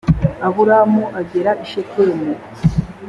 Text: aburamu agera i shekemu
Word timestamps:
aburamu 0.47 1.03
agera 1.21 1.51
i 1.63 1.65
shekemu 1.71 2.29